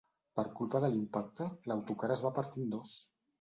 Per 0.37 0.45
culpa 0.59 0.79
de 0.85 0.89
l’impacte, 0.93 1.49
l’autocar 1.73 2.11
es 2.17 2.25
va 2.29 2.33
partir 2.41 2.65
en 2.65 2.75
dos. 2.77 2.97